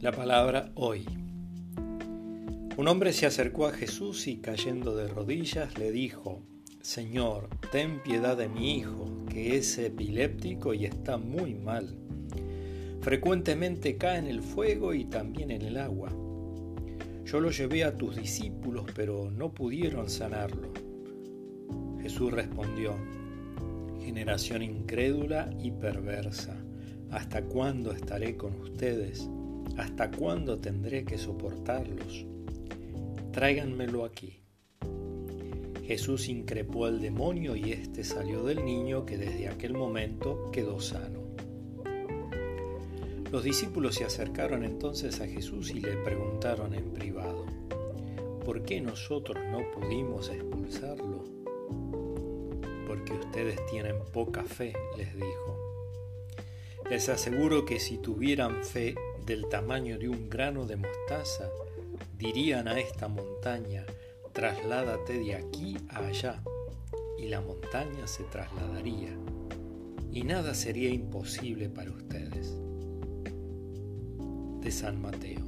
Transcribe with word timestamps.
La 0.00 0.12
palabra 0.12 0.70
hoy. 0.76 1.04
Un 2.76 2.86
hombre 2.86 3.12
se 3.12 3.26
acercó 3.26 3.66
a 3.66 3.72
Jesús 3.72 4.28
y 4.28 4.36
cayendo 4.36 4.94
de 4.94 5.08
rodillas 5.08 5.76
le 5.76 5.90
dijo, 5.90 6.44
Señor, 6.80 7.48
ten 7.72 8.00
piedad 8.04 8.36
de 8.36 8.48
mi 8.48 8.76
hijo, 8.76 9.24
que 9.28 9.56
es 9.56 9.76
epiléptico 9.76 10.72
y 10.72 10.84
está 10.84 11.16
muy 11.16 11.54
mal. 11.54 11.96
Frecuentemente 13.00 13.96
cae 13.96 14.18
en 14.18 14.28
el 14.28 14.40
fuego 14.40 14.94
y 14.94 15.04
también 15.04 15.50
en 15.50 15.62
el 15.62 15.76
agua. 15.76 16.10
Yo 17.24 17.40
lo 17.40 17.50
llevé 17.50 17.82
a 17.82 17.96
tus 17.96 18.14
discípulos, 18.14 18.84
pero 18.94 19.32
no 19.32 19.52
pudieron 19.52 20.08
sanarlo. 20.08 20.72
Jesús 22.00 22.30
respondió, 22.30 22.94
Generación 24.00 24.62
incrédula 24.62 25.50
y 25.58 25.72
perversa, 25.72 26.56
¿hasta 27.10 27.42
cuándo 27.42 27.90
estaré 27.90 28.36
con 28.36 28.54
ustedes? 28.60 29.28
¿Hasta 29.76 30.10
cuándo 30.10 30.58
tendré 30.58 31.04
que 31.04 31.18
soportarlos? 31.18 32.26
Tráiganmelo 33.32 34.04
aquí. 34.04 34.40
Jesús 35.84 36.28
increpó 36.28 36.84
al 36.84 37.00
demonio 37.00 37.56
y 37.56 37.72
éste 37.72 38.04
salió 38.04 38.44
del 38.44 38.64
niño 38.64 39.06
que 39.06 39.16
desde 39.16 39.48
aquel 39.48 39.72
momento 39.72 40.50
quedó 40.52 40.80
sano. 40.80 41.28
Los 43.32 43.44
discípulos 43.44 43.94
se 43.94 44.04
acercaron 44.04 44.64
entonces 44.64 45.20
a 45.20 45.26
Jesús 45.26 45.70
y 45.70 45.80
le 45.80 45.96
preguntaron 45.98 46.74
en 46.74 46.92
privado, 46.92 47.44
¿por 48.44 48.62
qué 48.64 48.80
nosotros 48.80 49.38
no 49.50 49.60
pudimos 49.70 50.30
expulsarlo? 50.30 51.24
Porque 52.86 53.12
ustedes 53.12 53.64
tienen 53.66 53.96
poca 54.12 54.44
fe, 54.44 54.74
les 54.96 55.14
dijo. 55.14 55.58
Les 56.90 57.08
aseguro 57.10 57.66
que 57.66 57.80
si 57.80 57.98
tuvieran 57.98 58.64
fe 58.64 58.94
del 59.28 59.46
tamaño 59.50 59.98
de 59.98 60.08
un 60.08 60.30
grano 60.30 60.64
de 60.64 60.76
mostaza, 60.76 61.50
dirían 62.16 62.66
a 62.66 62.80
esta 62.80 63.08
montaña, 63.08 63.84
trasládate 64.32 65.18
de 65.18 65.34
aquí 65.34 65.76
a 65.90 65.98
allá, 65.98 66.42
y 67.18 67.28
la 67.28 67.42
montaña 67.42 68.06
se 68.06 68.24
trasladaría, 68.24 69.14
y 70.10 70.22
nada 70.22 70.54
sería 70.54 70.88
imposible 70.88 71.68
para 71.68 71.90
ustedes. 71.90 72.56
De 74.62 74.70
San 74.70 74.98
Mateo. 74.98 75.44